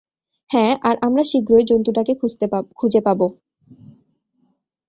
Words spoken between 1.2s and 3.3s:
শীঘ্রই জন্তুটাকে খুঁজে পাব।